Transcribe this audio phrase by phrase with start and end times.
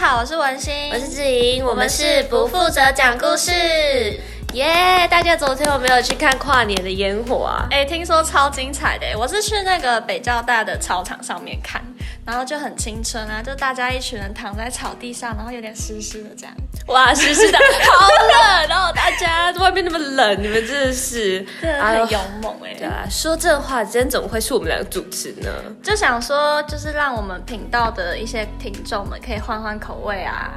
[0.00, 3.50] 好，我是文心，我是志莹，我们是不负责讲故事。
[4.54, 7.66] 耶！Yeah, 大家昨天有没有去看跨年的烟火啊？
[7.72, 11.82] 哎，听说超精彩的，我是去那个北交大的操场上面看，
[12.28, 16.54] 然后就很青春啊，就大家一群人躺在草地上，然后有点湿湿的这样。
[16.88, 17.56] 哇，湿湿的，
[17.90, 18.68] 好冷！
[18.68, 22.74] 然后大家外面那么冷，你们真的是很勇猛哎。
[22.74, 25.50] 对啊，说这话，今天怎么会是我们两个主持呢？
[25.82, 30.52] 就想说，就是让我们频道的一些听众们可以换换口味啊，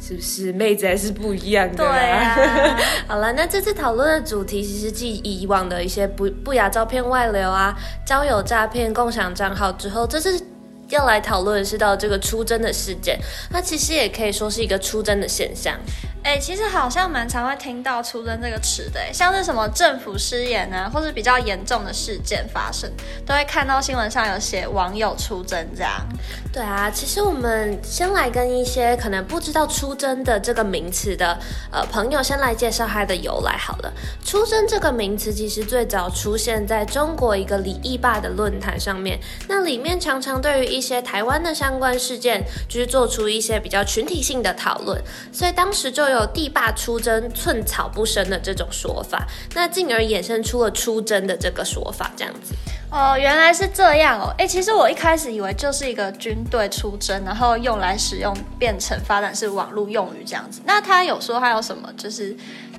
[0.00, 0.52] 是不是？
[0.52, 1.78] 妹子还是不一样的。
[1.78, 2.78] 对啊。
[3.08, 10.40] 好了，那这次讨论的主题其实继以往的一些不不雅照片外流啊、交友诈骗、共享账号之后，这次
[10.88, 13.18] 要来讨论的是到这个出征的事件。
[13.50, 15.78] 那其实也可以说是一个出征的现象。
[16.26, 22.90] 哎、其实好像蛮常会听到“出征”这个词的，像是什么政府失言啊，或是比较严重的事件发生，
[23.24, 26.04] 都会看到新闻上有写网友出征这样。
[26.52, 31.38] 对啊，其实我们先来跟一些可能不知道“出征”的这个名词的
[31.70, 33.92] 呃朋友先来介绍它的由来好了。
[34.26, 45.00] “出征”这个名词其实最早出现在中国一个李义霸的论坛上面，那里面常常对于一些台湾的相关事件，就是做出一些比较群体性的讨论，
[45.32, 46.15] 所以当时就有。
[46.16, 52.54] 有地霸出征，寸草不生的这种说法，那进而衍生出了出征的这个说法，这样子。
[52.90, 54.32] 哦，原来是这样哦。
[54.38, 60.60] 哎，其实我一开始以为就是一个军队出征，然后用来使用，变成发展是网络用语这样子。
[60.64, 62.36] 那他有说他有什么就是？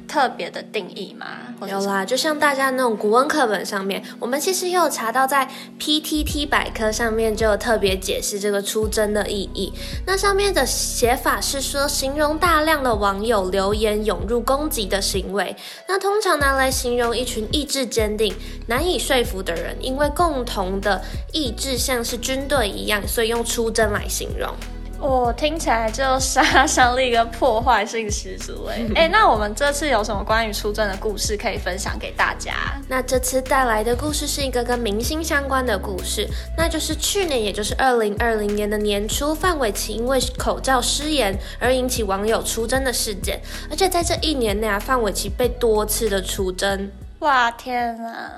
[0.08, 1.28] 特别的定义吗？
[1.68, 9.74] 有啦，就像大家那种古文课本上面，我们其实也有查到，在 PTT 百科上面就有特别解释这个出征的意义。
[10.06, 15.56] 那上面的写法是说，形容大量的网友留言涌入攻击的行为。
[15.88, 18.34] 那通常拿来形容一群意志坚定、
[18.68, 24.54] 难以说服的人，因为共同的意志像是军队一样，所以用出征来形容。
[25.00, 32.54] 我、哦、听起来就杀伤力跟破坏性十足哎 哎，那我们这次有什么关于出征的故事可以分享给大家？
[32.88, 46.92] 那这次带来的故事是一个跟明星相关的故事，那就是去年，也就是二零二零年的年初，范玮琪因为口罩失言而引起网友出征的事件，而且在这一年内啊，范玮琪被多次的出征。
[47.20, 48.32] 哇天啊！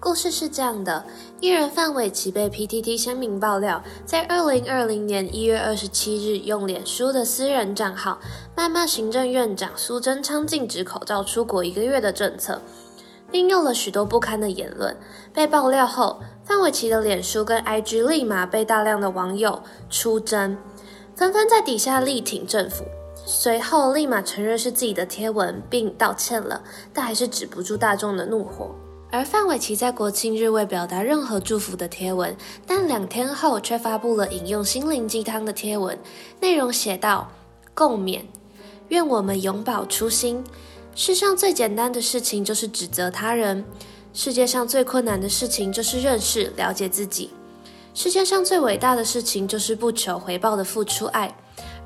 [0.00, 1.04] 故事是这样的：
[1.40, 8.20] 艺人范玮琪被 PTT 声明爆料，在二零二零年一月二十七日，用脸书的私人账号
[8.56, 12.62] 谩骂行政院长苏贞昌禁止口罩出国一个月的政策，
[13.28, 14.96] 并用了许多不堪的言论。
[15.34, 19.60] 被爆料后，范玮琪的脸书跟 IG 立马被大量的网友
[19.90, 20.56] 出征，
[21.16, 22.84] 纷纷在底下力挺政府。
[23.26, 26.62] 随后立马承认是自己的贴文，并道歉了，
[26.94, 28.76] 但还是止不住大众的怒火。
[29.10, 32.36] 而范玮琪在国庆日未表达任何祝福的贴文，
[32.66, 35.98] 但两天后却发布了引用心灵鸡汤的贴文，
[36.40, 37.30] 内容写道
[37.72, 38.20] ：“共勉，
[38.88, 40.44] 愿我们永葆初心。
[40.94, 43.64] 世上最简单的事情就是指责他人，
[44.12, 47.30] 世界上最困难的事情就是认识了解自己，
[47.94, 51.34] 世界上最伟大的事情就是不求回报的付出爱。”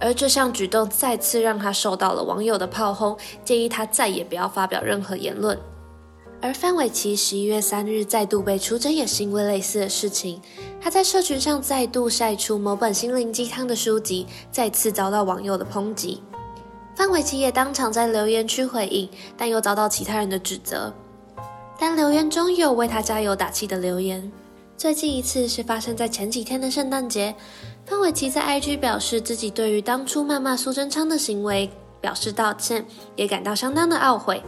[0.01, 5.57] 而这项举动再次让他受到了网友的炮轰，建议他再也不要发表任何言论。
[6.43, 10.43] 而范玮琪十一月三日再度被出征，也是因为类似的事情。
[10.81, 16.21] 他在社群上再度晒出某本心灵鸡汤的书籍，再次遭到网友的抨击。
[16.97, 20.93] 范玮琪也当场在留言区回应，但又遭到其他人的指责。
[21.79, 24.31] 但留言中有为他加油打气的留言。
[24.77, 27.33] 最近一次是发生在前几天的圣诞节，
[27.87, 31.71] 范玮琪在 IG 表示自己对于当初谩骂苏贞昌的行为
[32.03, 32.85] 表示道歉，
[33.17, 34.43] 也感到相当的懊悔。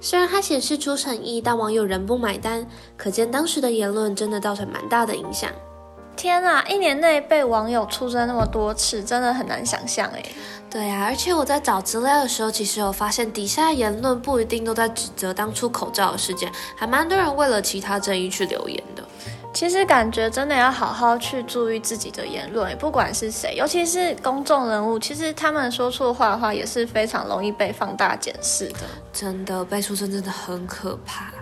[0.00, 2.66] 虽然他显示出诚意，但网友仍不买单，
[2.96, 5.50] 可见当时的言论真的造成蛮大的影响。
[6.16, 10.34] 天啊，一年内被网友出征那么多次，真的很难想象诶。
[10.70, 19.02] 对啊，而且我在找资料的时候，其实有发现底下言论不一定都在指责当初口罩的事件，还蛮多人为了其他争议去留言的。
[19.52, 28.80] 其实感觉真的要好好去注意自己的言论，不管是谁，尤其是公众人物，其实他们说错话的话也是非常容易被放大检视的。
[29.12, 31.32] 真的，被出征真的很可怕。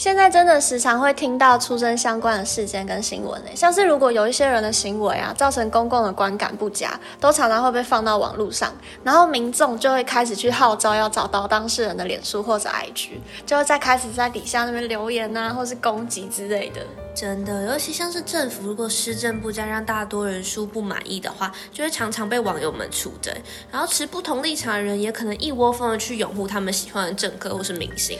[0.00, 8.72] 现在真的时常会听到出征相关的事件跟新闻诶，像是如果有一些人的行为啊，造成公共的观感不佳，都常常会被放到网络上，
[9.04, 13.10] 然后民众就会开始去号召要找到当事人的脸书或者 IG，
[13.44, 16.80] 就会再开始在底下那边留言啊，或是攻击之类的。
[17.14, 23.34] 真的，尤其像是政府如果施政不佳，让大多人数不满意的话，就会常常被网友们出征，
[23.70, 28.18] 然后持不同立场的人也可能一窝蜂的去拥护他们喜欢的政客或是明星。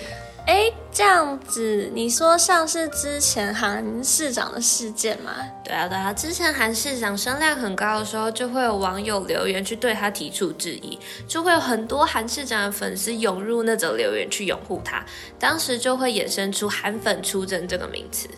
[0.50, 5.32] 哎，这样子，你说像是之前韩市长的事件吗？
[5.64, 10.98] 对啊，对啊，之前韩市长声量很高的时候，就会有网友留言去对他提出质疑，
[11.28, 15.06] 就会有很多韩市长的粉丝涌入那则留言去拥护他，
[15.38, 18.28] 当时就会衍生出“韩粉出征”这个名词。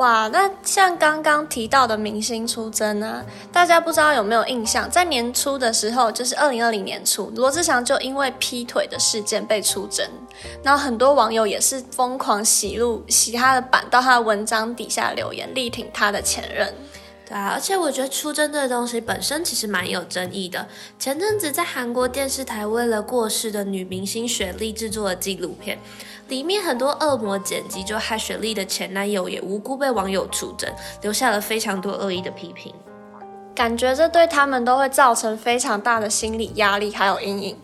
[0.00, 4.90] 哇，那像刚刚提到的明星出征啊，大家不知道有没有印象？
[4.90, 10.08] 在年初的时候，就是二零二零年初，罗志祥就因为劈腿的事件被出征，
[10.62, 16.74] 然后很多网友也是疯狂洗录洗他的版，到他的文章底下留言力挺他的前任。
[17.30, 20.66] 对，而且我觉得出征这个东西本身其实蛮有争议的。
[20.98, 25.78] 前阵子在韩国电视台为了过世的女明星雪莉制作了纪录片，
[26.26, 30.68] 里面很多恶魔剪辑，就害雪莉的前男友也无辜被网友出征，
[31.02, 32.74] 留下了非常多恶意的批评。
[33.54, 37.56] 感觉这对他们都会造成非常大的心理压力还有阴影，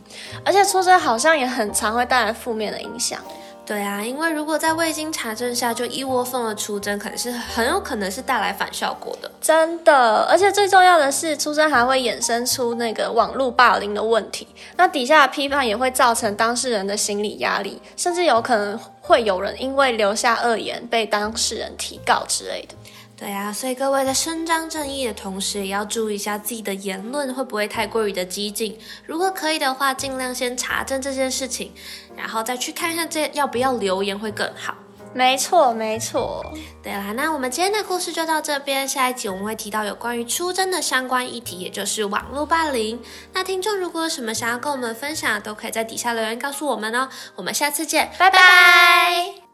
[0.45, 3.21] 而且出征好像也很常会带来负面的影响。
[3.67, 9.29] 对啊，因为如果在未经查证下就一窝蜂的出征，可能是很有可能是带来反效果的。
[9.41, 14.47] 真的，而且最重要的是，出征还会衍生出那个网络霸凌的问题。
[14.77, 22.77] 那底下的批判也会造成当事人的心理压力，甚至有可能会有人因为留下恶言被当事人提告之类的。
[23.19, 28.79] 对啊，所以各位在伸张正义的同时，也要注意一下自己的言论会不会太过于的激进。
[29.07, 31.73] 如果可以的话，尽量先查证这件事情，
[32.17, 34.75] 然后再去看看这要不要留言会更好。
[35.15, 36.45] 没错，没错。
[36.83, 43.01] 对啦，那我们今天的故事就到这边，下一集我们会提到有关于出征的相关议题，也就是网络霸凌。
[43.33, 47.09] 那听众如果有什么想要跟我们分享，都可以在底下留言告诉我们哦。
[47.35, 49.46] 我们下次见，拜拜。